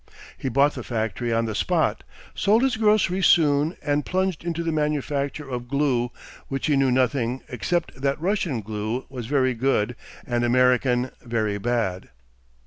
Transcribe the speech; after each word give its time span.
He 0.35 0.49
bought 0.49 0.73
the 0.73 0.81
factory 0.81 1.31
on 1.31 1.45
the 1.45 1.53
spot, 1.53 2.03
sold 2.33 2.63
his 2.63 2.75
grocery 2.75 3.21
soon, 3.21 3.77
and 3.83 4.03
plunged 4.03 4.43
into 4.43 4.63
the 4.63 4.71
manufacture 4.71 5.47
of 5.47 5.67
glue, 5.67 6.05
of 6.05 6.11
which 6.47 6.65
he 6.65 6.75
knew 6.75 6.89
nothing 6.89 7.43
except 7.49 7.93
that 8.01 8.19
Russian 8.19 8.61
glue 8.61 9.05
was 9.09 9.27
very 9.27 9.53
good 9.53 9.95
and 10.25 10.43
American 10.43 11.11
very 11.23 11.59
bad. 11.59 12.09